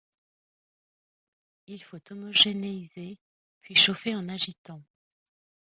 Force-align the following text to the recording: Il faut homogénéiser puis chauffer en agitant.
Il 1.67 1.83
faut 1.83 1.99
homogénéiser 2.11 3.19
puis 3.61 3.75
chauffer 3.75 4.15
en 4.15 4.27
agitant. 4.29 4.81